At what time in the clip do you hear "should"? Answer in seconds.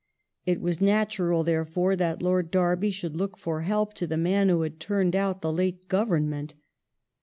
2.89-3.15